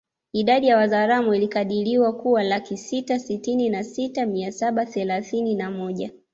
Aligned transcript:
Idadi 0.33 0.67
ya 0.67 0.77
Wazaramo 0.77 1.35
ilikadiriwa 1.35 2.13
kuwalaki 2.13 2.77
sita 2.77 3.19
sitini 3.19 3.69
na 3.69 3.83
sita 3.83 4.25
mia 4.25 4.51
saba 4.51 4.85
thelathini 4.85 5.55
na 5.55 5.71
moja 5.71 6.11